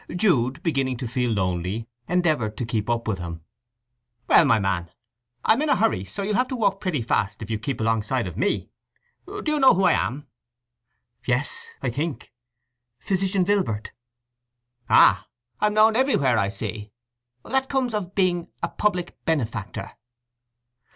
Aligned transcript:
Jude, 0.11 0.63
beginning 0.63 0.97
to 0.97 1.07
feel 1.07 1.29
lonely, 1.29 1.87
endeavoured 2.07 2.57
to 2.57 2.65
keep 2.65 2.89
up 2.89 3.07
with 3.07 3.19
him. 3.19 3.43
"Well, 4.27 4.45
my 4.45 4.57
man! 4.57 4.89
I'm 5.45 5.61
in 5.61 5.69
a 5.69 5.75
hurry, 5.75 6.05
so 6.05 6.23
you'll 6.23 6.33
have 6.33 6.47
to 6.47 6.55
walk 6.55 6.81
pretty 6.81 7.03
fast 7.03 7.43
if 7.43 7.51
you 7.51 7.59
keep 7.59 7.79
alongside 7.79 8.25
of 8.25 8.35
me. 8.35 8.71
Do 9.27 9.43
you 9.45 9.59
know 9.59 9.75
who 9.75 9.83
I 9.83 9.91
am?" 9.91 10.25
"Yes, 11.27 11.67
I 11.83 11.91
think. 11.91 12.33
Physician 12.97 13.45
Vilbert?" 13.45 13.91
"Ah—I'm 14.89 15.75
known 15.75 15.95
everywhere, 15.95 16.35
I 16.39 16.49
see! 16.49 16.93
That 17.45 17.69
comes 17.69 17.93
of 17.93 18.15
being 18.15 18.47
a 18.63 18.69
public 18.69 19.23
benefactor." 19.25 19.91